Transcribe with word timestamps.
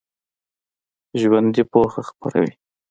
ژوندي 1.19 1.63
پوهه 1.71 2.01
خپروي 2.09 2.51